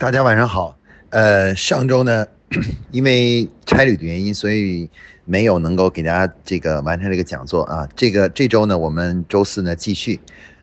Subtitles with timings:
[0.00, 0.74] 大家晚上好。
[1.10, 2.26] 呃，上周呢，
[2.90, 4.88] 因为差旅的原因，所以
[5.26, 7.86] 没有能够给大家这个完成这个讲座啊。
[7.94, 10.18] 这个这周呢，我们周四呢继续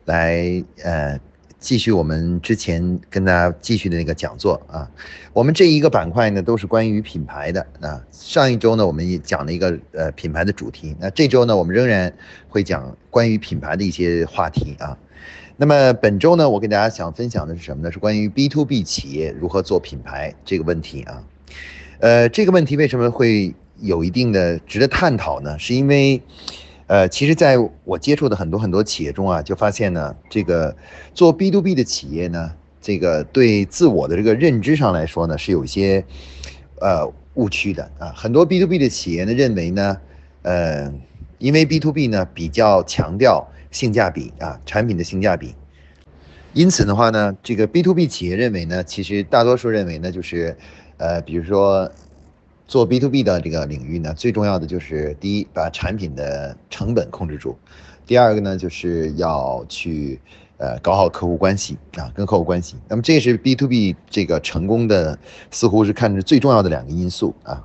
[0.05, 0.42] 来
[0.84, 1.20] 呃
[1.60, 4.89] 继续我们之前跟大家继续的那个讲座啊。
[5.34, 8.02] 我们这一个板块呢都是关于品牌的啊。
[8.10, 12.12] 上一周呢我们也讲了一个呃品牌的主题，那这周呢我们仍然
[12.50, 14.98] 会讲关于品牌的一些话题啊。
[15.60, 17.92] 那么本周呢，我给大家想分享的是什么呢？
[17.92, 21.23] 是关于 B to B 企业如何做品牌这个问题啊。
[22.00, 25.58] 呃，这个问题为什么会有一定的值得探讨呢？
[25.58, 26.22] 是因为，
[26.86, 30.76] 呃，其实在我接触的很多很多企业中啊，就发现呢，这个
[31.16, 36.05] 做 B to B 的企业呢，这个对自我的这个认知上来说呢，是有一些
[36.80, 38.14] 呃误区的啊。
[38.16, 39.98] 很多 B to B 的企业呢，认为呢，
[40.44, 40.94] 呃，
[41.39, 43.48] 因为 B to B 呢比较强调。
[43.71, 45.55] 性价比啊，产品的性价比。
[46.53, 50.58] 因此的话呢，这个 B to B 企业认为呢，其实大多数认为呢，就是，
[50.98, 51.91] 呃，比如说
[52.67, 57.55] 做 B to B 的这个领域呢，最重要的就是第一，把产品的成本控制住；
[58.08, 60.20] 第二个呢，就是要去
[60.58, 62.75] 呃搞好客户关系啊，跟客户关系。
[62.88, 65.20] 那么这是 B to B 这个成功的，
[65.52, 67.64] 似乎是看着最重要的两个因素啊。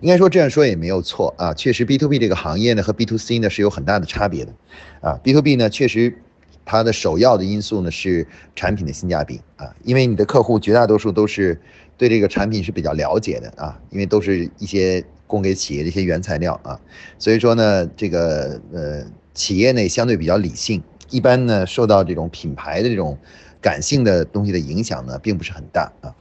[0.00, 4.52] 应该说这样说也没有错啊，确实 B to B 这个行业呢和 B to C 呢是有很大的差别的，
[5.00, 6.16] 啊，B to B 呢确实
[6.64, 11.60] 它的首要的因素呢是产品的性价比啊，因为你的客户绝大多数都是
[11.96, 16.78] 对这个产品是比较了解的啊，因为都是一些供给企业的一些原材料啊，
[17.18, 19.04] 所以说呢这个呃
[19.34, 23.18] 企业呢相对比较理性，一般呢受到这种品牌的这种
[23.60, 26.14] 感性的东西的影响呢并不是很大啊，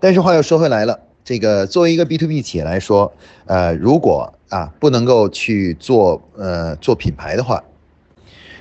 [0.00, 0.98] 但是话又说回来了。
[1.24, 3.12] 这个作为一个 B to B 企业来说，
[3.46, 7.62] 呃，如果啊不能够去做呃做品牌的话，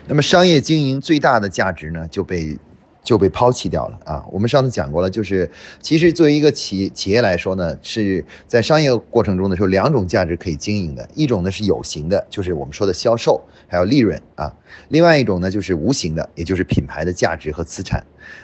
[0.08, 2.58] 那么商业经营最大的价值呢就被
[3.04, 4.26] 就被抛弃掉了啊。
[4.32, 5.50] 我们上次讲过了，就是
[5.82, 14.54] 其实作为一个企企业来说呢，是在商业过程中的时候两种价值可以经营的，一种呢是有形的，就是我们说的销售还有利润啊，
[14.90, 18.04] 另外一种呢就是无形的，也就是品牌的价值和资产。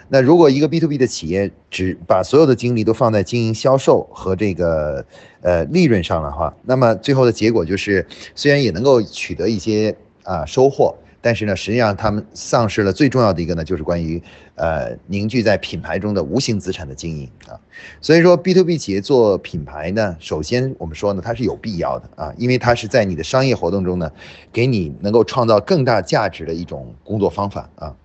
[0.09, 5.05] 那如果一个 B to B 的企业只把所有的精力都放在经营销售和这个
[5.41, 14.21] 呃利润上的话，那么最后的结果就是，虽然也能够取得一些啊收获，但是呢，实际上他们丧失了最重要的一个呢，就是关于
[14.55, 17.59] 呃凝聚在品牌中的无形资产的经营啊。
[18.01, 24.11] 所以说 B to B 企业做品牌呢，首先我们说呢，它是有必要的啊，因为它是在你的商业活动中呢，
[24.53, 27.95] 给你能够创造更大价值的一种工作方法啊。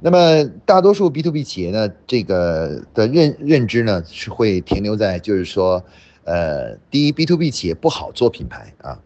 [0.00, 5.84] 那么大多数 B to B 企业呢，这个的认认知呢是会停留在就是说，
[6.24, 8.98] 呃，第一 B to B 企业不好做品牌啊。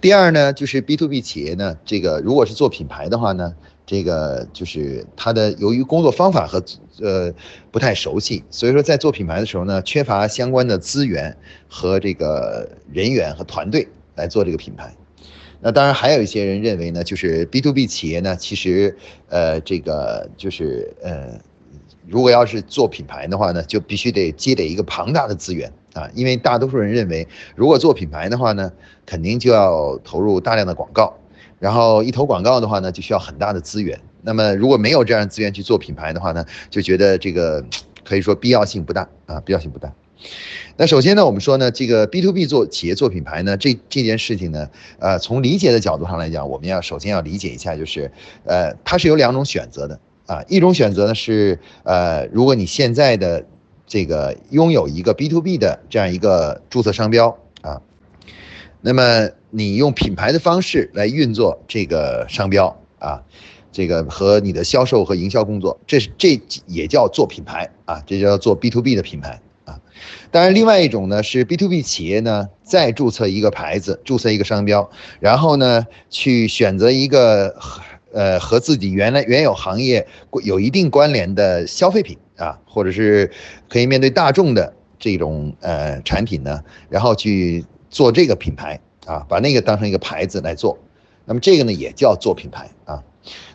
[0.00, 3.52] 第二呢，就是 B to B 企业呢，这个如果是做品牌的话呢，
[3.84, 6.62] 这个就是它的由于工作方法和
[7.00, 7.32] 呃
[7.72, 11.36] 不太熟悉，所以说在做品牌的时候呢，缺乏相关的资源
[11.68, 14.94] 和这个人员和团队来做这个品牌。
[15.60, 18.96] 那当然，还有一些人认为呢，就是 B to B 企业呢，其实，
[19.28, 21.36] 呃，这个就是呃，
[22.06, 27.26] 如果要是做品牌的话呢，就必须得积累一个庞大的资源啊，因为大多数人认为，
[27.56, 28.70] 如果做品牌的话呢，
[29.04, 31.12] 肯定就要投入大量的广告，
[31.58, 33.98] 然后一投广告的话呢，就需要很大的资源。
[34.22, 37.64] 那么如果没有这样资源去做品牌的话呢，就觉得这个
[38.04, 39.92] 可以说必要性不大啊，必要性不大。
[40.76, 48.10] 那首先呢，我们说呢，这个 B to B 做企业做品牌呢，这这件事情呢，呃，从理解的角度上来讲，我们要首先要理解一下，就是，
[48.44, 53.44] 呃，它是有两种选择的啊，一种选择呢是，呃，如果你现在的
[53.88, 57.80] 这个拥有一个 B to B 的这样一个注册商标啊，
[58.82, 63.22] 那么你用品牌的方式来运作这个商标啊，
[63.72, 69.40] 这个和你的销售和营销工作，这是这也叫做品牌啊，这叫做 B to B 的品牌。
[69.64, 69.78] 啊，
[70.30, 74.90] 当然，另外一种呢是 B to B 企业呢再注册一个牌子，注册一个商标，
[75.20, 77.54] 然后呢去选择一个
[78.12, 80.06] 呃和自己原来原有行业
[80.42, 83.30] 有一定关联的消费品啊，或者是
[83.68, 90.78] 可以面对大众的这种呃产品呢，然后去做这个品牌啊，把那个当成一个牌子来做，
[91.24, 93.02] 那么这个呢也叫做品牌啊。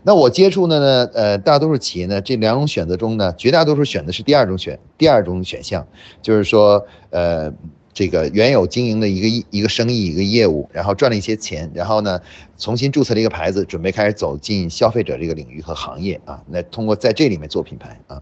[0.04, 5.88] 那我接触的呢，呃，大多数企业呢，这两种选择中呢，绝大多数选的是第二种选，第二种选项，
[6.22, 7.51] 就是说，呃，
[7.94, 12.19] 这个原有经营的一个一一个生意一个业务，然后赚了一些钱，然后呢，
[12.57, 18.22] 重新注册了一个牌子，准备开始走进消费者这个领域和行业啊，那通过在这里面做品牌啊，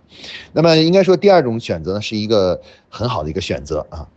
[0.54, 4.08] 那么应该说第二种选择呢，是一个很好的一个选择啊，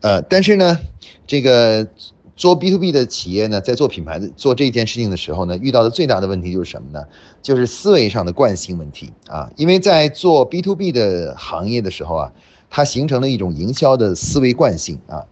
[0.00, 0.78] 呃，但是呢，
[1.26, 1.88] 这个。
[2.36, 7.04] 做 B to B 的企业呢，在做品牌的做这件事情的时候呢，遇到的最大的问题就是什么呢？
[7.42, 9.50] 就是思维上的惯性问题啊。
[9.56, 12.32] 因为在做 B to B 的行业的时候啊，
[12.70, 15.26] 它形成了一种营销的思维惯性啊。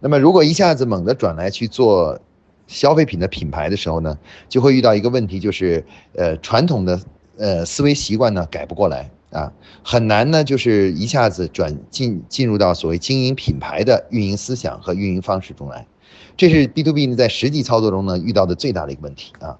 [0.00, 2.20] 那么如果一下子猛地转来去做
[2.66, 5.84] 消费品的品牌的时候呢，就会遇到一个问题，就是
[6.14, 7.00] 呃传统的
[7.36, 9.52] 呃思维习惯呢改不过来啊，
[9.82, 15.86] 很难呢就是一下子转进进入到所谓经营品牌的运营思想和运营方式中来，
[16.36, 19.58] 这是 B to B 呢在实际操作中呢遇到的最大的一个问题啊。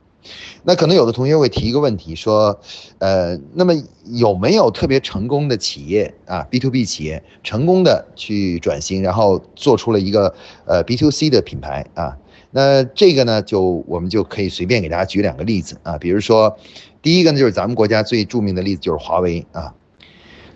[0.62, 2.61] 那可能有的同学会提一个问题说，
[2.99, 3.72] 呃，那么
[4.05, 10.34] 有没有特别成功的企业啊，B to B 企业成功的去转型，然后做出了一个
[10.67, 12.17] 呃 B to C 的品牌啊？
[12.50, 16.56] 那这个呢，就我们就可以随便给大家举两个例子啊，比如说，
[17.00, 19.73] 第一个呢就是咱们国家最著名的例子就是华为啊，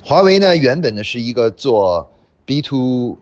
[0.03, 2.13] 华为呢原本呢是一个做
[2.45, 3.17] B to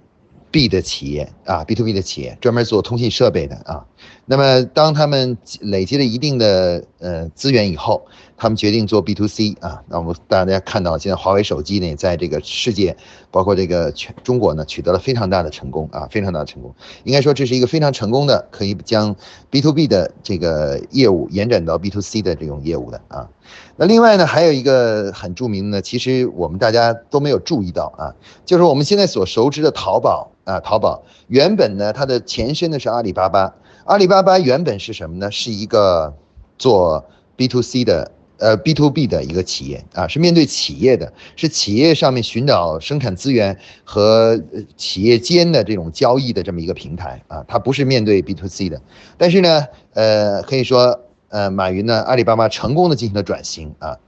[0.50, 3.84] B 的企业啊，B to B 的企业专门做通信设备的啊。
[4.32, 9.82] 那么，当他们累积了一定的呃资源以后，他们决定做 B to C 啊。
[9.86, 12.96] 那我们大家看到，现在华为手机呢，在这个世界，
[13.30, 16.74] 包括这个全中国呢，取得了非常大的成功啊，非常大的成功。
[17.04, 19.14] 应该说，这是一个非常成功的，可以将
[19.50, 23.28] B to B 的这个业务延展到 B to C 的这种业务的啊。
[23.76, 33.52] 那另外呢，还有一个很著名的，其实我们大家都没有注意到啊，就是我们现在所熟知的淘宝啊，淘宝原本呢，它的前身呢是阿里巴巴。
[33.84, 35.30] 阿里巴巴原本是什么呢？
[35.30, 36.14] 是一个
[36.56, 44.40] 做 B to C 的，呃 B to B 的一个企业啊，是面对企业的，是企业上面寻找生产资源和
[44.76, 48.80] 企业间的这种交易的这么一个平台啊，它不是面对 B to C 的。
[49.18, 53.98] 但是呢，呃，可以说，呃，马云呢，阿里巴巴成功的进行了转型啊。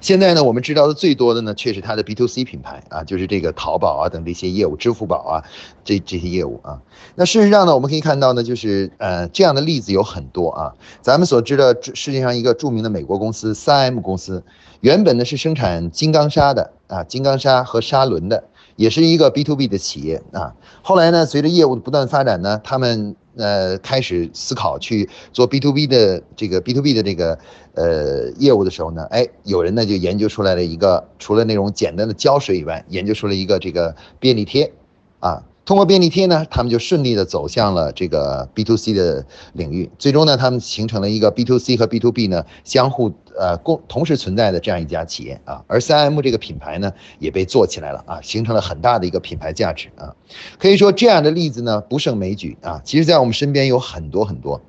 [0.00, 5.44] 现在呢，我们知道的最多的呢，却是它的 B to C 品牌啊，就是这个淘宝啊等这些业务，支付宝啊
[5.84, 6.80] 这这些业务啊。
[7.14, 10.72] 那事实上呢，我们可以看到呢，就是呃这样的例子有很多啊。
[11.00, 14.42] 咱们所知的世界上一个著名的美国公司三 M 公司，
[14.80, 18.44] 原本呢是生产金刚砂的啊，金刚砂和砂轮的，
[18.76, 20.54] 也是一个 B to B 的企业啊。
[20.82, 27.38] 后来呢，随着业务的不断发展呢，他们呃，开始思考去做 B to B 的这个 B to B 的这个
[27.74, 34.72] 呃业务的时候呢，哎，有人呢就研究出来了一个，除了那种简单的胶水以外，研究出了一个这个便利贴，
[35.20, 35.42] 啊。
[35.66, 50.14] 通过便利贴呢，他们就顺利的走向了这个 B to C 的领域，最终呢，他们形成了一个 B to C 和 B to B 呢相互呃共同时存在的这样一家企业啊，而三 M 这个品牌呢也被做起来了啊，形成了很大的一个品牌价值啊，
[50.58, 54.60] 可以说这样的例子呢不胜枚举啊，其实在我们身边有很多很多，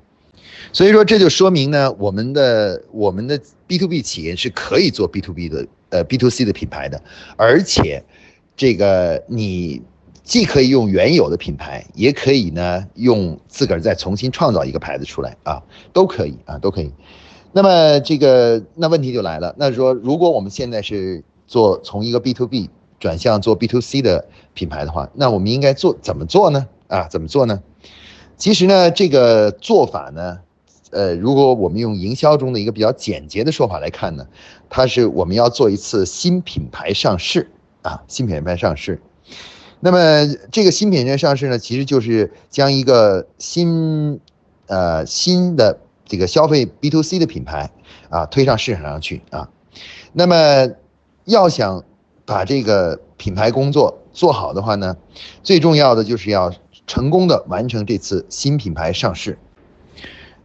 [0.72, 7.02] 所以说这就说明呢，我们的我们的 B to B 企业是可以做 B to B 的呃 B to C 的品牌的，
[7.36, 8.04] 而且
[8.56, 9.82] 这个你。
[10.26, 16.92] 既可以用原有的品牌，也可以呢用自个儿再重新创造一个牌子出来啊，都可以啊，都可以。
[17.52, 26.66] 那么这个那问题就来了，那说如果我们现在是做从一个 B to B 转向做 B to C 的品牌的话，那我们应该做怎么做呢？
[26.88, 27.62] 啊，怎么做呢？
[28.36, 30.38] 其实呢，这个做法呢，
[30.90, 34.26] 呃，如果我们用营销中的一个比较简洁的说法来看呢，
[34.68, 37.50] 它是我们要做一次新品牌上市
[37.82, 39.00] 啊，新品牌上市。
[39.80, 44.20] 那么这个新品牌上市呢，其实就是将一个新，
[44.66, 47.70] 呃新的这个消费 B to C 的品牌
[48.08, 49.50] 啊推上市场上去啊。
[50.12, 50.70] 那么
[51.24, 51.84] 要想
[52.24, 54.96] 把这个品牌工作做好的话呢，
[55.42, 56.52] 最重要的就是要
[56.86, 59.38] 成功的完成这次新品牌上市。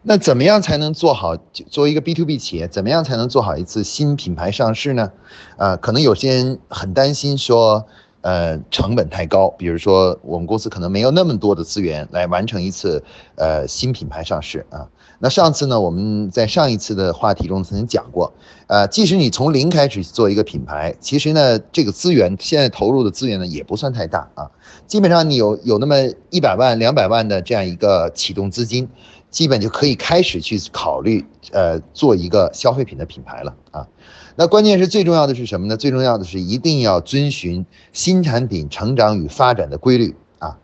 [0.01, 1.37] 那怎么样才能做好？
[1.69, 5.11] 作为一个 B to B 企业，怎么样才能做好一次新品牌上市呢？
[5.57, 7.85] 啊，可能有些人很担心说。
[8.23, 14.87] 呃，成本太高，比如说我们公司可能没有那么多的资源来完成一次呃新品牌上市啊。
[15.23, 18.33] 那上次呢，我们在上一次的话题中曾经讲过，
[18.65, 24.49] 呃，即使你从零开始做一个品牌，其实呢，这个资源现在投入的资源呢也不算太大啊。
[24.87, 25.95] 基本上你有有那么
[26.31, 28.89] 一百万、两百万的这样一个启动资金，
[29.29, 33.87] 基本就可以开始去考虑呃做一个消费品的品牌了啊。
[34.35, 35.77] 那关键是最重要的是什么呢？
[35.77, 37.63] 最重要的是一定要遵循
[37.93, 40.57] 新产品成长与发展的规律啊，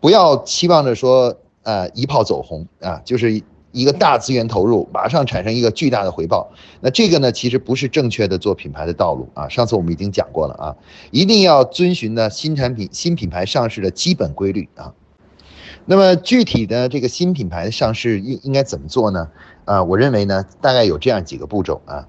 [0.00, 3.42] 不要期望着说呃一炮走红啊，就是
[3.78, 6.50] 一个大资源投入，马上产生一个巨大的回报。
[6.80, 9.48] 那这个呢，其实不是正确的做品牌的道路啊。
[9.48, 10.74] 上次我们已经讲过了啊，
[11.12, 14.92] 一定要遵循呢新产品新品牌上市的基本规律啊。
[15.86, 19.28] 那么具体的这个新品牌的上市应应该怎么做呢？
[19.64, 22.08] 啊，我认为呢，大概有这样几个步骤啊。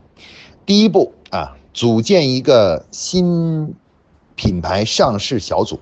[0.65, 3.73] 第一步啊，组建一个新
[4.35, 5.79] 品牌上市小组，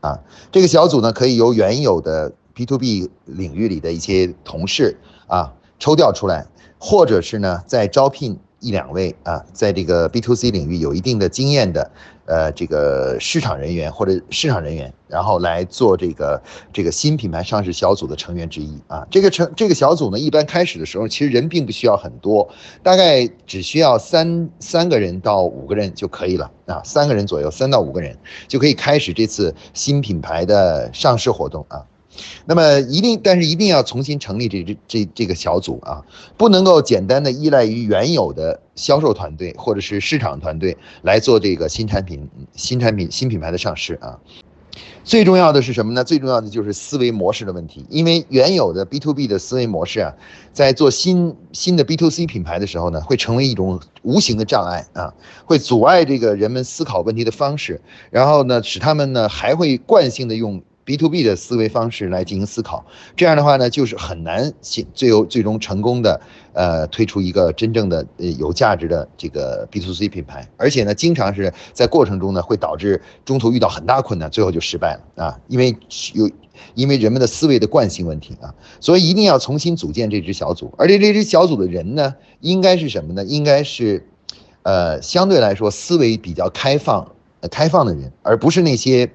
[0.00, 0.18] 啊，
[0.50, 4.96] 这个小组呢可以由原有的 B to B 领域里的一些同事
[5.28, 6.44] 啊抽调出来，
[6.78, 8.36] 或者是呢再招聘。
[8.60, 11.88] 一两位啊，在这个 B to C 领域有一定的经验的，
[12.24, 16.42] 呃，这个市场人员或者市场人员，然后来做这个
[16.72, 19.06] 这个新品牌上市小组的成员之一啊。
[19.12, 22.48] 这个成这个小组呢，一般开始的时候其实人并不需要很多，
[22.82, 28.18] 大概只需要三三个人到五个人就可以了啊，三个人左右，三到五个人
[28.48, 31.86] 就可以开始这次新品牌的上市活动啊。
[32.46, 36.02] 那么一定，但是一定要重新成立这这这这个小组啊，
[36.36, 44.18] 不能够简单的依赖于原有的销售团队或者是市场团队来做这个新产品、新产品、新品牌的上市啊。
[45.02, 46.04] 最重要的是什么呢？
[46.04, 50.12] 最重要的就是思维模式的问题，因为原有的 B to B 的思维模式啊，
[50.52, 55.14] 在做新新的 B to C 品牌的时候呢，会成为一种无形的障碍啊，
[55.46, 60.62] 会阻碍这个人们思考问题的方式，然后呢，使他们呢还会惯性的用。
[60.88, 62.82] B to B 的思维方式来进行思考，
[63.14, 64.50] 这样的话呢，就是很难
[64.94, 66.18] 最后最终成功的
[66.54, 75.76] 呃推出一个真正的呃有价值的这个 B to C 品牌，而且呢，经常是在过程中呢会导致中途遇到很大困难，最后就失败了啊，因为
[76.14, 76.30] 有
[76.72, 83.22] 因为人们的思维的惯性问题啊，所以一定要重新组建这支小组，而且这支小组的人呢，应该是什么呢？
[83.26, 84.08] 应该是
[84.62, 87.12] 呃相对来说思维比较开放、
[87.50, 89.10] 开放的人，而不是那些。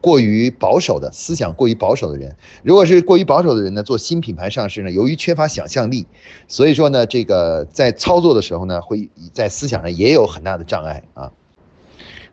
[0.00, 6.06] 过于保守的思想，过于保守的人，如果是过于保守的人呢，做新品牌上市呢，由于缺乏想象力，
[6.48, 11.30] 所以说呢，这个在操作的时候呢，会在思想上也有很大的障碍啊。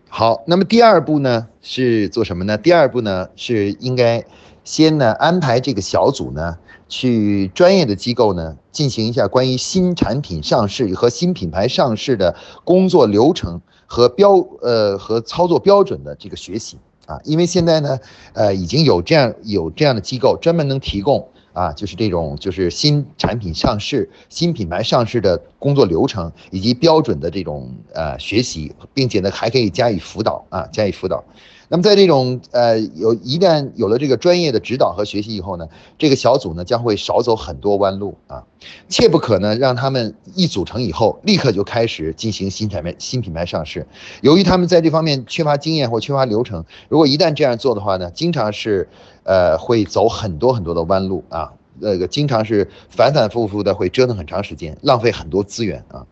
[0.07, 2.57] 好，那么第二步呢是做什么呢？
[2.57, 4.25] 第二步呢是应该
[4.63, 16.79] 先呢安排这个小组呢去专业的机构呢进行一下关于新产品上市和新品牌上市的工作流程和标呃和操作标准的这个学习。
[17.09, 17.97] 啊，因为现在呢，
[18.33, 31.23] 呃，已经有这样有这样的机构专门能提供啊，就是这种就是新产品上市、新品牌上市的工作流程以及标准的这种呃学习，并且呢还可以加以辅导啊，加以辅导。
[31.71, 35.67] 那么在这种呃有一旦有了这个专业的指导和学习以后呢，
[35.99, 38.43] 这个小组呢将会少走很多弯路啊，
[38.87, 43.85] 切不可呢让他们一组成以后立刻就开始进行新产品新品牌上市。
[44.21, 48.89] 由于他们在这方面缺乏经验或缺乏流程，如果一旦这样做的话呢，经常是
[49.23, 56.03] 呃会走很多很多的弯路啊，那个经常是反反复复的会折腾很长时间，浪费很多资源啊。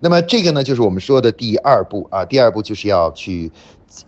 [0.00, 3.52] 那么这个呢就是我们说的第二步啊，第二步就是要去。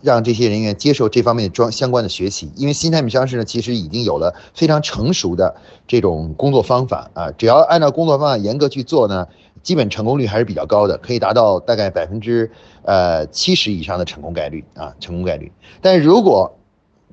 [0.01, 5.53] 让这些人员接受这方面的装相关的学习，因为新产品上市呢，其实已经有了非常成熟的
[5.85, 9.27] 这种工作方法啊，只要按照工作方法严格去做呢，
[9.61, 12.49] 基本成功率还是比较高的，可以达到大概百分之
[12.83, 15.51] 呃七十以上的成功概率啊，成功概率。
[15.81, 16.57] 但如果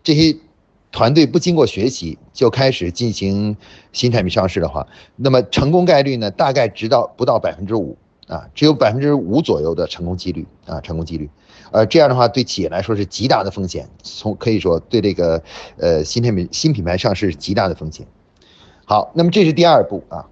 [0.05, 0.37] 这些
[0.93, 3.57] 团队不经过学习就开始进行
[3.93, 7.97] 新产品上市的话，那么成功概率呢，大概直到不到百分之五
[8.31, 11.29] 啊，只有百分之五左右的成功几率啊，成功几率。
[11.73, 15.43] 呃，这样的话对企业来说是极大的风险，从可以说对这个
[15.77, 18.07] 呃新产品新品牌上市极大的风险。
[18.85, 20.25] 好，那么这是第二步啊，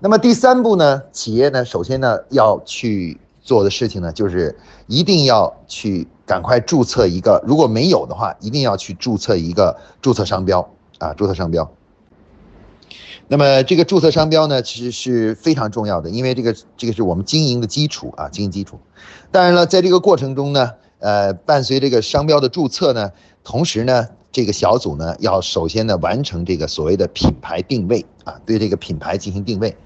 [0.00, 10.66] 那么第三步呢，企业呢首先呢要去做的事情呢，就是一定要去赶快注册一个，如果没有的话，一定要去注册一个注册商标
[10.98, 11.70] 啊，注册商标。
[13.32, 18.78] 那么这个注册商标呢，其实是非常重要的，因为这个这个是我们经营的基础啊，经营基础。
[19.30, 20.72] 当然了，在这个过程中呢。
[20.98, 23.10] 呃，伴随这个商标的注册呢，
[23.42, 29.76] 同时呢，这个小组呢要首先呢完成这个所谓的品牌定位啊，对这个品牌进行定位。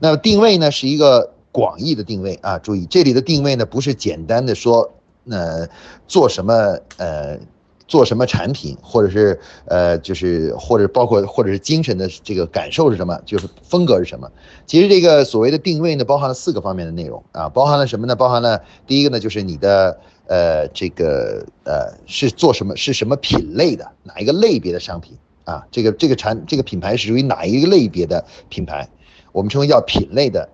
[0.00, 4.92] 那么定位呢是一个广义的定位啊，注意这里的定位呢不是简单的说，
[5.30, 5.66] 呃，
[6.06, 7.38] 做什么呃。
[7.88, 14.30] 做什么产品，或者是呃，就是或者包括或者是精神的这个感受是什么，就是风格是什么。
[14.66, 18.16] 其实这个所谓的定位呢，包含了四个方面的内容啊，包含了什么呢？
[18.16, 25.64] 包含了第一个呢，就是你的呃这个呃是做什么，是什么品类的，哪一个类别的商品啊？
[25.70, 28.88] 这个这个产这个品牌是属于哪一个类别的品牌？
[29.30, 30.48] 我们称为叫品类的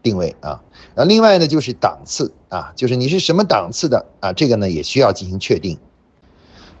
[0.00, 0.62] 定位啊。
[0.94, 4.32] 然后另外呢，就是档次啊，就是你是什么档次的啊？
[4.32, 5.76] 这个呢也需要进行确定。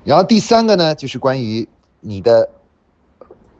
[0.08, 1.68] 然后第三个呢，就是关于
[2.00, 2.48] 你的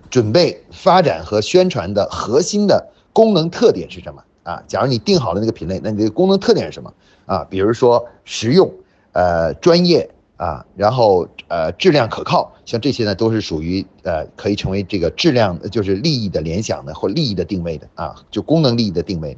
[0.09, 4.63] 准备、发展和宣传的核心的功能特点是什么啊？
[4.67, 6.91] 假如你定好了那个品类，那你的功能特点是什么
[7.27, 7.45] 啊？
[7.51, 8.73] 比如说实用、
[9.13, 19.37] 呃专业、啊，然后呃质量可靠，像这些呢都是属于呃可以成为这个质量就是利益的联想的或利益的定位的啊，就功能利益的定位。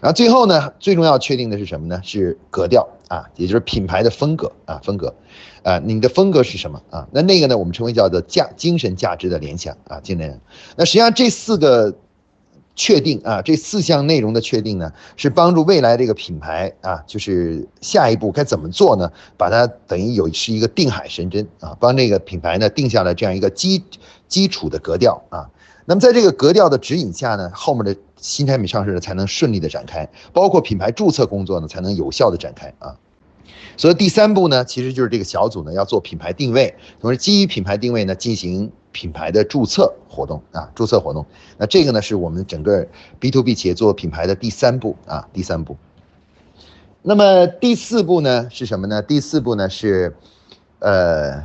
[0.00, 2.00] 然后最后呢，最重要确定的是什么呢？
[2.02, 5.14] 是格调啊，也就是品牌的风格啊，风格，
[5.62, 7.06] 啊，你的风格是什么啊？
[7.12, 10.40] 那那个呢，我们称为叫做价精神价值的联想啊，精神。
[10.76, 11.94] 那实际上这四个。
[12.80, 19.10] 确定啊，这四项内容的确定呢，是帮助未来这个品牌啊，就是下一步该怎么做呢？
[19.36, 23.82] 把它等于有是一个定海神针啊，帮这个品牌呢定下了这样一个基
[24.28, 25.50] 基础的格调啊。
[25.86, 32.96] 那么在这个格调的指引下呢，后面的新产品上市呢才能顺利的展开，包括品牌注册工作呢才能有效的展开啊。
[33.76, 38.70] 所以第三步呢，其实就是这个小组呢要做品牌定位，同时基于品牌定位呢进行。
[38.90, 41.24] 品牌的注册活动啊，注册活动，
[41.58, 42.84] 那这个呢是我们整个
[43.20, 45.76] B to B 企业做品牌的第三步啊，第三步。
[47.02, 49.00] 那么第四步呢是什么呢？
[49.02, 50.16] 第四步呢是，
[50.80, 51.44] 呃，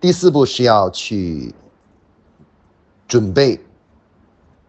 [0.00, 1.54] 第四步是要去
[3.06, 3.60] 准备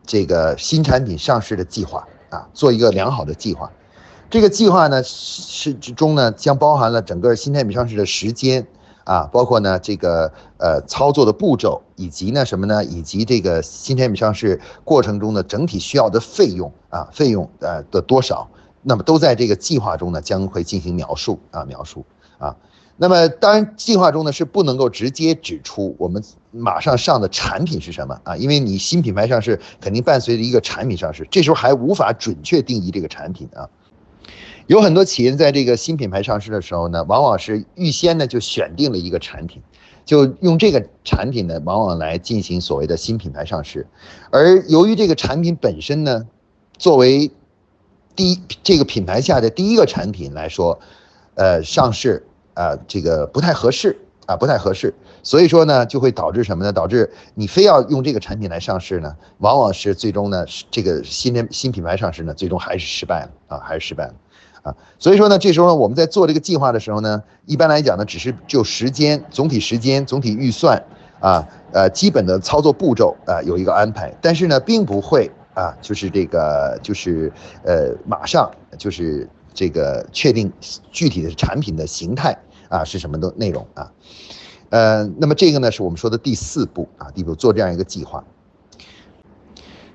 [0.05, 3.71] 这个新产品上市的计划啊，做一个良好的计划。
[4.29, 8.65] 这个计划呢是之中呢将包含了整个新产品上市的时间。
[9.05, 12.83] 啊，包括呢这个呃操作的步骤，以及呢什么呢？
[12.83, 18.50] 以及这个新产品上市过程中的整体需要的费用啊，费用呃的多少，
[18.81, 22.03] 那么都在这个计划中呢将会进行描述啊描述
[22.39, 22.55] 啊。
[22.98, 33.70] 那么当然计划中呢是不能够直接指出我们马上上的产品是什么啊，因为你新品牌上市肯定伴随着一个产品上市，这时候还无法准确定义这个产品啊。
[34.68, 39.62] 有很多企业在这个新品牌上市的时候呢，往往是预先呢就选定了一个产品，
[40.06, 43.86] 就用这个产品呢，往往来进行所谓的新品牌上市。
[44.32, 46.25] 而由于这个产品本身呢，
[46.78, 47.30] 作为
[48.16, 50.80] 第一这个品牌下的第一个产品来说，
[51.36, 53.95] 呃，上市啊，这个不太合适
[54.25, 54.91] 啊，不太合适。
[55.21, 56.74] 所以说呢，就会导致什么呢？
[56.74, 64.13] 导致你非要用这个产品来上市呢，往往是最终呢，这个新的新品牌上市呢，最终还是失败了啊，还是失败了。
[64.63, 70.83] 啊，所以说呢，这时候呢，我们在做这个计划的时候呢，一般来讲呢，只是就时间、总体时间、总体预算
[71.19, 77.31] 啊，呃，基本的操作步骤啊，有一个安排，但是呢，并不会啊，就是这个，就是
[77.63, 80.53] 呃，马上就是这个确定
[80.91, 82.38] 具体的产品的形态
[82.69, 83.91] 啊，是什么的内容啊，
[84.69, 88.24] 呃，那么这个呢，是我们说的第四步啊，第一步做这样一个计划。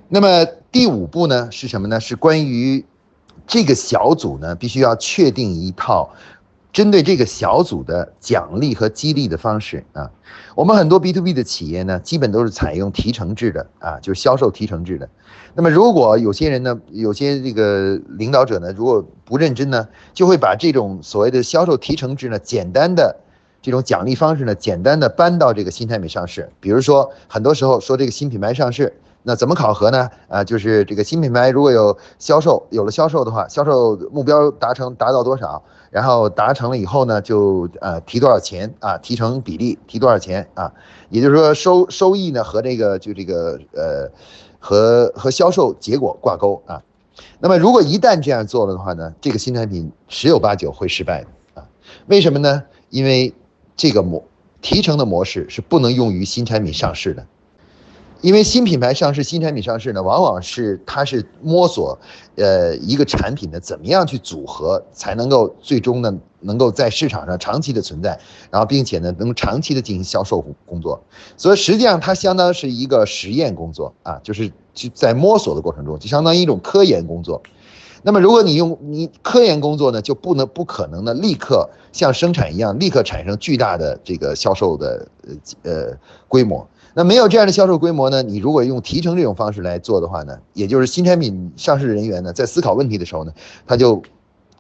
[0.09, 2.01] 那么第五步呢，是什么呢？
[2.01, 2.85] 是关于。
[3.47, 6.09] 这个小组呢，必须要确定一套
[6.73, 10.11] 针对这个小组的奖励和激励的方式啊。
[10.55, 15.09] 我们很多 B to B 的企业呢，基本都是采用提成制的啊，就是销售提成制的。
[15.55, 23.17] 那么如果有些人呢，有些这个领导者呢，如果不认真呢，就会把这种所谓的销售提成制呢，简单的
[23.63, 26.51] 这种奖励方式呢，简单的搬到这个新产品上市。
[26.61, 28.95] 比如说，很多时候说这个新品牌上市。
[29.23, 30.09] 那怎么考核呢？
[30.29, 40.73] 啊，就是这个新品牌如果有销售，有了销售的话，销售目标达成达到多少，然后达成了以后呢，就呃提多少钱啊，提成比例提多少钱啊？
[41.11, 44.11] 也就是说收收益呢和这个就这个呃
[44.59, 46.83] 和和销售结果挂钩啊。
[47.39, 51.67] 那么如果一旦这样做了的话呢，这个新产品十有八九会失败的啊。
[52.07, 52.63] 为什么呢？
[52.89, 53.35] 因为
[53.77, 54.25] 这个模
[54.63, 57.27] 提成的模式是不能用于新产品上市的。
[58.23, 61.99] 因为新品牌上市、新产品上市呢，往往是它是摸索，
[62.37, 68.19] 呃，一个产品的怎么样去组合，才能够最终呢，能够在市场上长期的存在，
[68.51, 71.03] 然后并且呢，能长期的进行销售工作。
[71.37, 77.43] 所以实际上它相当是一个实验工作啊，就是就在摸索的过程中，就相当于一种科研工作。
[78.03, 85.07] 那么如果你用你科研工作呢，就不能不可能呢，立刻像生产一样，立刻产生巨大的这个销售的
[85.63, 86.67] 呃呃规模。
[86.95, 88.21] 那没有这样的销售规模呢？
[88.21, 93.33] 你如果用提成这种方式来做的话呢，也就是新产品上市人员呢，在思考问题的时候呢，
[93.65, 94.03] 他就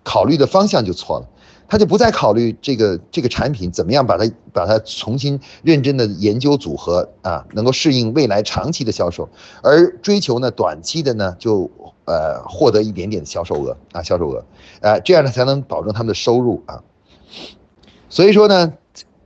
[0.04, 1.28] 考虑的方向就错了，
[1.66, 9.28] 他就不再考虑这个这个产品怎么样把它把它重新认真的研究组合啊，能够适应未来长期的销售，
[9.62, 11.68] 而追求呢短期的呢就
[12.04, 14.44] 呃获得一点点的销售额啊销售额，
[14.82, 16.80] 呃这样呢才能保证他们的收入啊，
[18.08, 18.72] 所以说呢，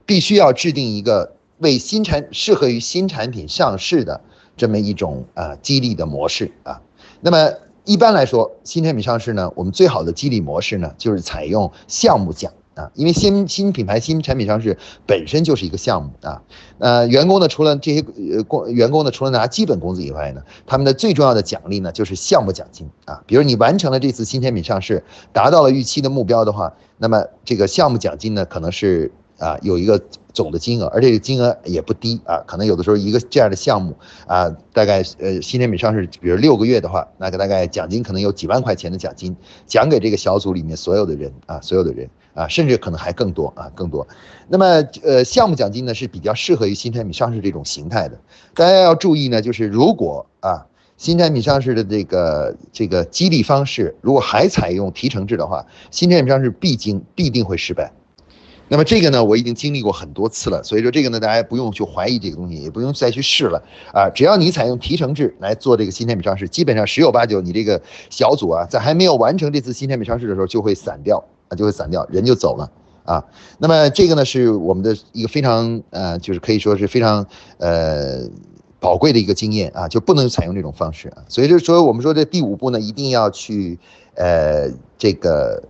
[0.06, 1.34] 必须要制定一个。
[1.58, 4.20] 为新产适合于新产品上市的
[4.56, 6.80] 这么一种啊激励的模式啊，
[7.20, 7.50] 那么
[7.84, 16.40] 一般来说，新产品上市呢，我们最好的激励模式呢，就是采用项目奖啊，因为新新品牌新产品上市本身就是一个项目啊，
[16.78, 18.04] 呃，员工呢除了这些
[18.36, 29.12] 呃工员工呢除了拿基本工资以外呢，他们的最重要的奖励呢就是项目奖金啊，比如你完成了这次新产品上市，达到了预期的目标的话，那么这个项目奖金呢，可能是
[29.44, 30.00] 啊有一个
[30.33, 33.94] 总的金额，而这个金额也不低啊，可能有的时候一个这样的项目
[34.26, 44.07] 啊，大概呃新产品上市，比如六个月的话，那个大概奖金可能有几万块钱的奖金，奖给这个小组里面所有的人啊，所有的人啊，甚至可能还更多啊，更多。
[44.48, 44.66] 那么
[45.02, 48.18] 呃项目奖金呢是比较适合于新产品上市这种形态的，
[48.54, 50.66] 大家要注意呢，就是如果啊。
[50.96, 57.92] 新产品上市的这个这个激励方式，如果还采用提成制的话，新产品上市必经必定会失败。
[58.68, 64.09] 那么这个呢，我已经经历过很多次了，所以说这个呢，大家不用去怀疑这个东西，也不用再去试了啊。
[64.14, 72.70] 只要你采用提成制来做这个新产品上市，基本上十有八九你这个小组啊，在还没有完成这次新产品上市的时候就会散掉啊，就会散掉，人就走了
[73.05, 73.24] 啊。
[73.59, 77.27] 那么这个呢，是我们的一个非常呃，就是可以说是非常
[77.59, 78.29] 呃。
[78.81, 83.79] 宝贵的一个经验啊，就不能采用这种方式啊，所以就是说，我们说这第五步呢，一定要去，
[84.14, 85.62] 呃，这个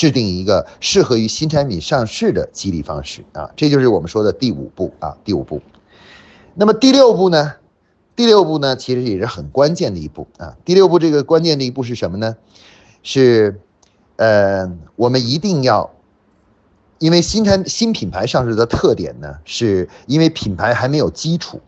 [0.00, 5.60] 制定一个适合于新产品上市的激励方式啊，这就是我们说的第五步啊，第五步。
[6.54, 7.56] 那么第六步呢？
[8.16, 10.56] 第六步呢，其实也是很关键的一步啊。
[10.64, 12.34] 第六步这个关键的一步是什么呢？
[13.02, 13.60] 是，
[14.16, 15.90] 呃，我们一定要，
[16.98, 21.60] 因为新产新品牌上市的特点呢，是因为品牌还没有基础。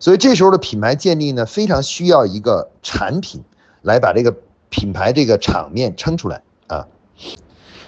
[0.00, 3.44] 所以这时候的品牌建立呢，非常需要一个产品
[3.82, 4.34] 来把这个
[4.70, 6.88] 品牌这个场面撑出来啊。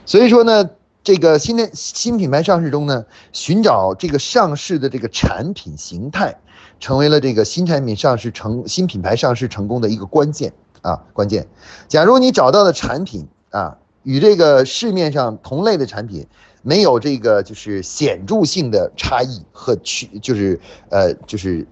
[0.08, 0.70] 所以说呢，
[1.04, 6.34] 这个新的新品牌上市中呢，寻找这个上市的这个产品形态，
[6.80, 11.46] 成为了这个新产品上市成新品牌上市成功的一个关键啊关键。
[11.88, 16.26] 假如你找到的产品啊，与这个市面上同类的产品。
[16.62, 20.58] 没有这个就是显著性的差异和区，就是
[20.90, 21.64] 呃就是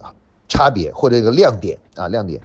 [0.49, 2.41] 差别或者这个亮点啊亮点，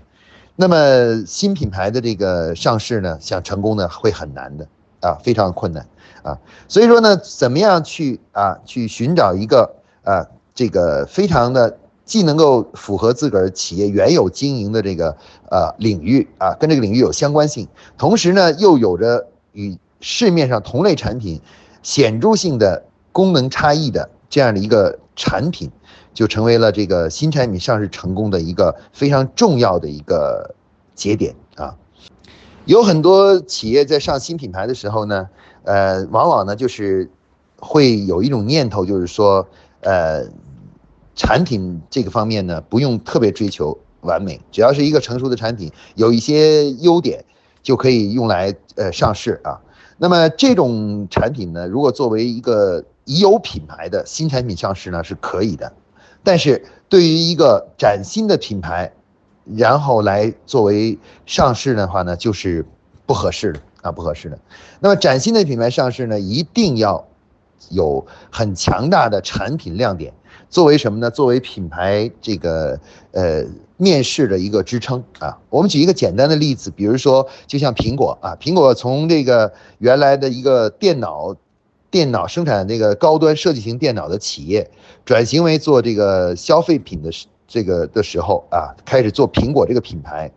[0.55, 4.67] 那么新品牌的这个上市呢，想成功呢会很难的
[5.01, 5.85] 啊，非常困难
[6.23, 6.39] 啊。
[6.67, 15.17] 所以说呢，怎么样去啊去寻找一个啊这个非常的既能够符合自个儿企业原有经营的这个
[15.49, 21.41] 呃领域啊，跟这个领域有相关性，同时呢又有着与市面上同类产品。
[21.83, 25.67] 显著性的功能差异的这样的一个产品，
[26.13, 30.53] 就成为了这个新产品上市成功的一个非常重要的一个
[30.93, 31.75] 节点啊。
[32.65, 35.27] 有很多企业在上新品牌的时候呢，
[35.63, 37.09] 呃，往往呢就是
[37.57, 39.47] 会有一种念头，就是说，
[39.81, 40.23] 呃，
[41.15, 47.25] 产品这个方面呢不用特别追求完美，只要是一个成熟的产品，有一些优点
[47.63, 49.59] 就可以用来呃上市啊。
[49.97, 55.73] 那么这种产品呢，如果作为一个已有品牌的新产品上市呢，是可以的，
[56.23, 58.91] 但是对于一个崭新的品牌，
[59.55, 62.65] 然后来作为上市的话呢，就是
[63.05, 64.39] 不合适的啊，不合适的。
[64.79, 67.07] 那么崭新的品牌上市呢，一定要
[67.69, 70.13] 有很强大的产品亮点。
[70.49, 71.09] 作为什么呢？
[71.09, 72.77] 作为品牌这个
[73.11, 73.43] 呃
[73.77, 75.37] 面试的一个支撑啊。
[75.49, 81.33] 我们举一个简单的例子，比如说，就像苹果啊，苹果从这个原来的一个电脑
[81.89, 84.69] 电脑生产这个高端设计型电脑的企业，
[85.05, 87.09] 转型为做这个消费品的
[87.51, 90.31] 这个的时候啊，开始做苹果这个品牌。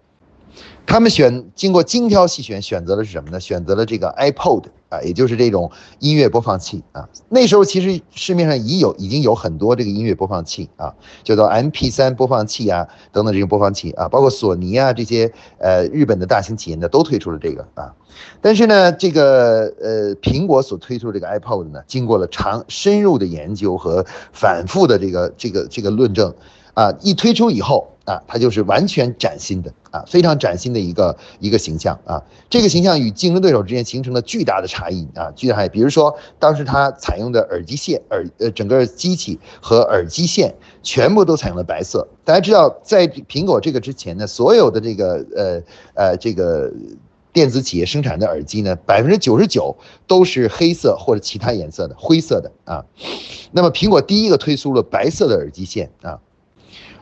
[0.86, 3.40] 他们选经过精挑细选，选择的是什么呢？
[3.40, 7.08] 选择了这个 iPod 啊，也就是这种音乐播放器啊。
[7.28, 17.94] 那时候其实市面上已有已经有很多这个音乐播放器啊，叫做 MP3 播放器啊等等这种播放器啊，包括索尼啊这些呃日本的大型企业呢都推出了这个啊。
[18.42, 26.32] 但是呢，这个呃苹果所推出这个 iPod 呢，经过了长深入的研究和反复的这个这个这个论证。
[26.74, 32.22] 啊，一推出以后啊，它就是完全崭新的啊，非常崭新的一个一个形象啊。
[32.50, 35.68] 这个形象与竞争对手之间形成了巨大的差异啊，巨大差异。
[35.68, 42.06] 比如说，当时它采用的耳机线、耳呃整个机器和耳机线全部都采用了白色。
[42.24, 45.62] 大家知道，在苹果这个之前呢，所有的这个呃
[45.94, 46.70] 呃这个
[47.32, 52.84] 电子企业生产的耳机呢，百分之九十九都是黑色或者其他颜色的灰色的啊。
[53.52, 56.18] 那么苹果第一个推出了白色的耳机线啊。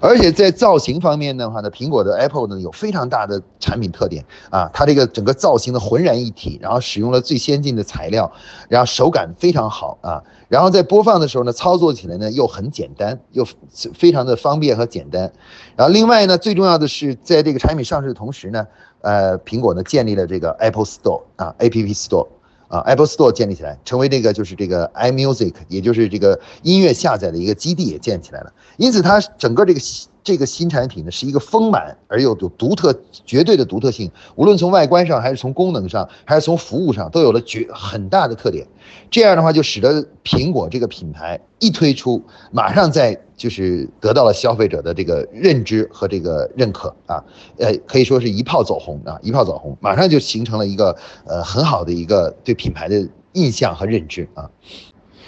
[0.02, 8.30] 而且在造型方面的话呢，苹果的 Apple 呢有非常大的产品特点啊，它这个整个造型的浑然一体，然后使用了最先进的材料，
[8.68, 13.46] 然后手感非常好啊，然后在播放的时候呢，操作起来呢又很简单，又
[13.94, 15.32] 非常的方便和简单。
[15.76, 18.66] 然后另外呢，最重要的是在这个产品上市的同时呢，
[19.02, 22.26] 呃，苹果呢建立了这个 Apple Store 啊，App Store。
[22.72, 28.50] 啊，Apple Store 建立起来，成为这个就是这个 iMusic，也就是这个音乐下载的一个基地也建起来了。
[28.78, 29.80] 因此，它整个这个
[30.24, 38.66] 这个新产品呢是一个丰满而又有独特、绝对的独特性，无论从外观上，还是从功能上，还是从服务上，都有了绝很大的特点。
[39.10, 47.22] 这样的话，就使得苹果这个品牌一推出，马上在就是得到了消费者的这个认知和这个认可啊，
[47.58, 54.48] 呃，可以说是一炮走红啊，一炮走红，马上就形成了一个呃很好的一个对品牌的印象和认知啊。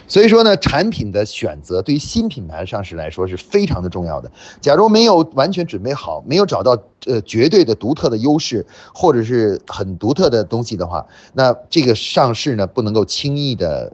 [0.06, 4.30] 所以说呢，产品的选择对于新品牌上市来说是非常的重要的。
[4.60, 13.92] 假如没有完全准备好，没有找到呃绝对的独特的优势或者是很独特的东西的话，那这个上市呢不能够轻易的，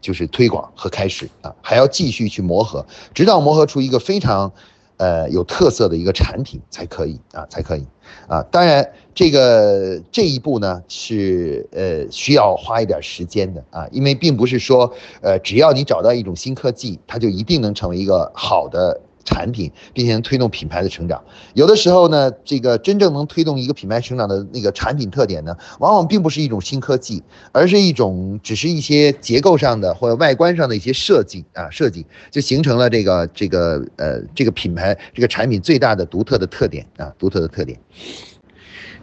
[0.00, 4.52] 就是推广和开始啊，还要继续去磨合，直到磨合出一个非常。
[4.98, 7.84] 呃，有特色的一个产品才可以啊，才可以
[8.26, 8.42] 啊。
[8.50, 19.00] 当然，这个这一步呢是呃需要花一点时间的啊，因为并不是说呃只要你找到一种新科技，它就一定能成为一个好的。
[19.24, 21.22] 产品，并且能推动品牌的成长。
[21.54, 37.78] 有的时候呢，这个真正能推动一个品牌成长的那个产品特点呢，往往并不是一种新科技，而是一种只是一些结构上的或者外观上的一些设计啊，设计就形成了这个这个呃这个品牌这个产品最大的独特的特点啊，独特的特点。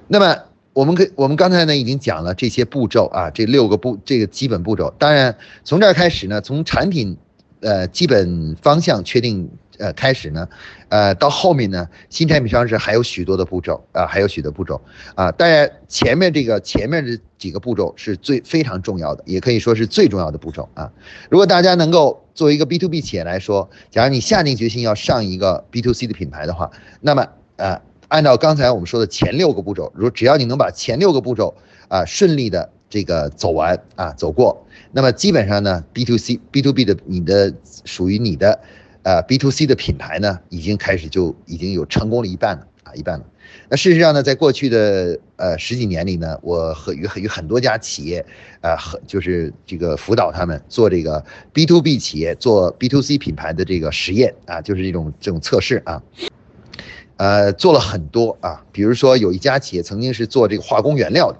[0.07, 0.35] 那么
[0.73, 4.93] 我们可我们刚才呢已经讲了这些步骤啊，这六个步这个基本步骤。
[4.97, 7.17] 当然从这儿开始呢，从产品
[7.61, 9.49] 呃基本方向确定。
[9.79, 10.47] 呃，开始呢，
[10.89, 14.79] 呃，到后面呢，新产品上市还有许多的步骤啊，还有许多步骤
[15.15, 15.31] 啊。
[15.31, 20.91] 当然，前面这个前面这几个步骤是最非常重要的，也可以说是最重要的步骤啊。
[21.29, 31.55] 如果大家能够作为一个 B to B 企业来说，假如你下定决心要上一个 B to C 的品牌的话，那么呃，按照刚才我们说的前六个步骤，如只要你能把前六个步骤
[31.87, 37.53] 啊顺利的这个走完啊走过，那么基本上呢，B to C、B to B 的你的
[37.85, 38.59] 属于你的。
[39.09, 43.25] 呃，B to C 的品牌呢，已经开始就已经有成功了一半了啊，一半了。
[43.67, 48.23] 那事实上呢，在过去的呃十几年里呢，我和与与很多家企业，
[48.61, 56.03] 呃，和就是这个辅导他们做这个 B to B 企业做 B to C 品牌的这个实验啊，就是这种这种测试啊，
[57.17, 58.63] 呃，做了很多啊。
[58.71, 61.39] 比如说有一家企业曾经是做这个化工原料的，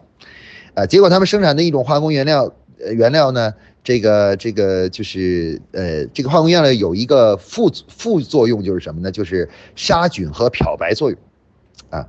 [0.74, 2.52] 呃，结果他们生产的一种化工原料，
[2.84, 3.54] 呃，原料呢。
[3.84, 9.12] 这个这个就是呃，这个化工原料有一个副副作用，就是什么呢？
[9.12, 11.20] 就是杀菌和漂白作用，
[11.90, 12.08] 啊，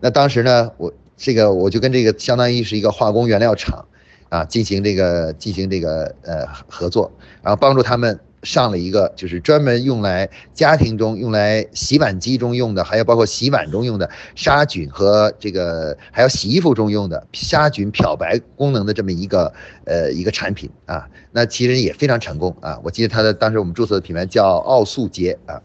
[0.00, 3.86] 那当时呢，我这个我就跟这个相当于是一个化工原料厂，
[4.28, 7.10] 啊，进行这个进行这个呃合作，
[7.42, 8.18] 然后帮助他们。
[8.42, 19.52] 上了一个就是专门用来家庭中用来洗碗机中用的，还有包括洗碗中用的杀菌和这个还有洗衣服中用的杀菌漂白功能的这么一个
[19.84, 22.78] 呃一个产品啊，那其实也非常成功啊。
[22.82, 25.62] 我记得它的当时我们注册的品牌叫奥素洁啊，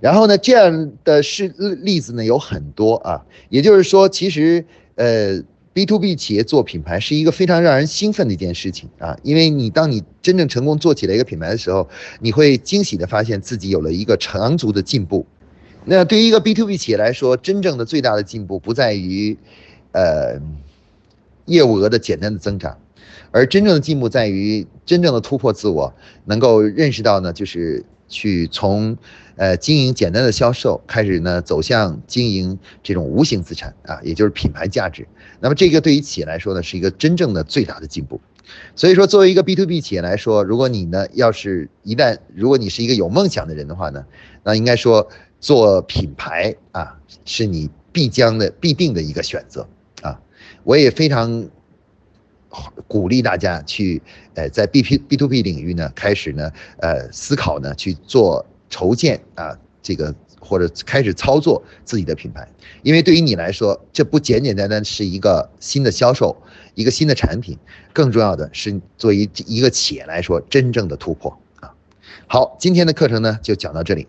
[0.00, 5.42] 然后呢这样的是例子呢有很多啊，也就是说其实呃。
[5.78, 11.88] B to B 企业做品牌是一个非常让人兴奋的一件事情啊，因为你当你真正成功做起了一个品牌的时候，
[12.18, 15.24] 你会惊喜的发现自己有了一个长足的进步。
[15.84, 19.38] 那对于一个 B to B 企业来说，真正的最大的进步不在于，
[19.92, 20.40] 呃，
[21.44, 22.76] 业务额的简单的增长，
[23.30, 28.96] 而真正的进步在于真正的突破自我，能够认识到呢，就是去从。
[29.40, 35.06] 呃，经营简单的销售，开始呢走向经营这种无形资产啊，也就是品牌价值。
[35.38, 38.20] 那么这个对于企业来说呢，是一个真正的最大的进步。
[38.74, 44.04] 所以说，作为一个 B to B 企业来说，如果你呢要是一旦如果你是一个有梦想的人的话呢，
[44.42, 49.68] 那应该说做品牌啊，是你必将的必定的一个选择
[50.02, 50.18] 啊。
[50.64, 51.48] 我也非常
[52.86, 54.02] 鼓励大家去
[54.34, 58.44] 呃在 B P B to B 领域呢开始呢呃思考呢去做。
[58.70, 62.46] 筹建啊，这个或者开始操作自己的品牌，
[62.82, 66.36] 因为对于你来说，这不简简单单是一个新的销售，
[66.74, 67.56] 一个新的产品，
[67.94, 71.72] 更重要的是作为一个企业来说，真正的突破啊。
[72.26, 74.06] 好，今天的课程呢就讲到这里。